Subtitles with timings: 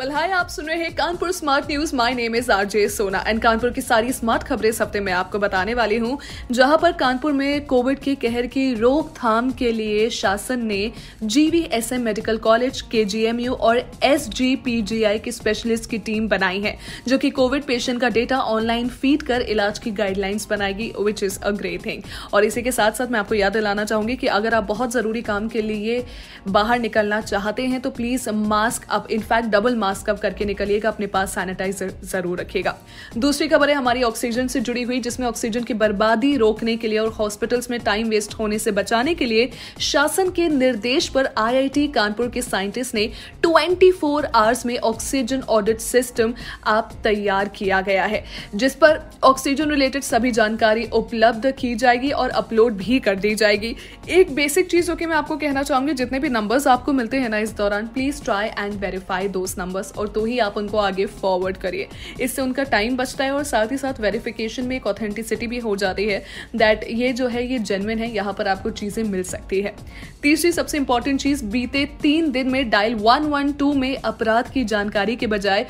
[0.00, 3.40] well hi आप सुन रहे हैं Kanpur smart news my name is RJ Sona and
[3.42, 6.18] Kanpur की सारी स्मार्ट खबरें इस हफ़्ते में आपको बताने वाली हूँ।
[6.50, 10.80] जहाँ पर कानपुर में कोविड के कहर की रोकथाम के लिए शासन ने
[11.24, 16.76] जीवीएसएम मेडिकल कॉलेज केजीएमयू और एसजीपीजीआई की स्पेशलिस्ट की टीम बनाई है,
[17.08, 21.38] जो कि कोविड पेशेंट का डेटा ऑनलाइन फ़ीड कर इलाज की गाइडलाइंस बनाएगी which is
[21.40, 24.54] a great thing और इसी के साथ साथ मैं आपको याद दिलाना चाहूँगी कि अगर
[24.54, 26.04] आप बहुत ज़रूरी काम के लिए
[26.48, 30.88] बाहर निकलना चाहते हैं तो प्लीज़ मास्क अब in fact double mask mask up करके निकलिएगा,
[30.88, 32.76] अपने पास सैनिटाइजर ज़रूर रखिएगा।
[33.18, 36.98] दूसरी खबर है हमारी ऑक्सीजन से जुड़ी हुई, जिसमें ऑक्सीजन की बर्बादी रोकने के लिए
[36.98, 39.50] और हॉस्पिटल्स में टाइम वेस्ट होने से बचाने के लिए
[39.82, 43.08] शासन के निर्देश पर आईआईटी कानपुर के साइंटिस्ट ने
[43.46, 46.34] 24 आवर्स में ऑक्सीजन ऑडिट सिस्टम
[46.68, 48.24] आप तैयार किया गया है,
[48.54, 53.74] जिस पर ऑक्सीजन रिलेटेड सभी जानकारी उपलब्ध की जाएगी और अपलोड भी कर दी जाएगी।
[54.10, 57.28] एक बेसिक चीज़ जो कि मैं आपको कहना चाहूँगी, जितने भी नंबर्स आपको मिलते हैं
[57.28, 60.78] ना इस दौरान प्लीज़ ट्राई एंड वेरीफाई दोस्त नंबर बस और तो ही आप उनको
[60.78, 61.88] आगे फॉरवर्ड करिए।
[62.20, 65.74] इससे उनका टाइम बचता है और साथ ही साथ वेरिफिकेशन में एक ऑथेंटिसिटी भी हो
[65.76, 66.22] जाती है
[66.56, 69.74] दैट ये जो है, ये जेनविन है, यहाँ पर आपको चीज़ें मिल सकती है।
[70.22, 75.26] तीसरी सबसे इंपॉर्टेंट चीज़, बीते तीन दिन में डायल वन में अपराध की जानकारी के
[75.26, 75.66] बजाय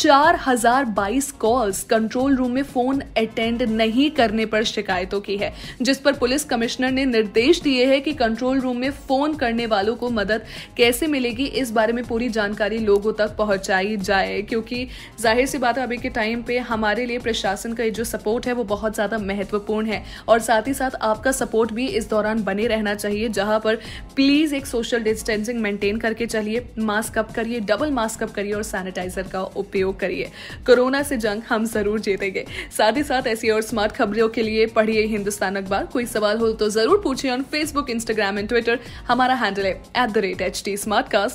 [0.00, 5.52] चार हज़ार बाईस कॉल्स कंट्रोल रूम में फ़ोन अटेंड नहीं करने पर शिकायतों की है,
[5.82, 9.94] जिस पर पुलिस कमिश्नर ने निर्देश दिए हैं कि कंट्रोल रूम में फ़ोन करने वालों
[9.96, 10.44] को मदद
[10.76, 14.86] कैसे मिलेगी, इस बारे में पूरी जानकारी लोगों तक पहुंचाई जाए, क्योंकि
[15.20, 18.52] ज़ाहिर सी बात है अभी के टाइम पे हमारे लिए प्रशासन का जो सपोर्ट है
[18.52, 22.66] वो बहुत ज़्यादा महत्वपूर्ण है, और साथ ही साथ आपका सपोर्ट भी इस दौरान बने
[22.68, 23.76] रहना चाहिए, जहाँ पर
[24.16, 28.62] प्लीज़ एक सोशल डिस्टेंसिंग मेंटेन करके चलिए मास्क अप करिए डबल मास्क अप करिए और
[28.64, 30.30] सैनिटाइजर का उपयोग उपयोग करिए।
[30.66, 32.44] कोरोना से जंग हम ज़रूर जीतेंगे।
[32.76, 36.52] साथ ही साथ ऐसी और स्मार्ट खबरों के लिए पढ़िए हिंदुस्तान अखबार। कोई सवाल हो
[36.52, 38.78] तो ज़रूर पूछिए on Facebook Instagram and Twitter
[39.08, 40.76] हमारा हैंडल है at the rate H T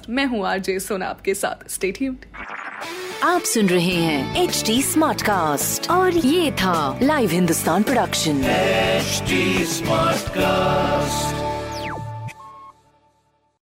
[0.10, 1.94] मैं हूँ आरजे सोना आपके साथ। स्टे
[3.24, 4.82] आप सुन रहे हैं एच टी
[5.92, 8.42] और ये था live Hindustan production
[9.06, 9.42] HD
[9.72, 11.55] Smartcast.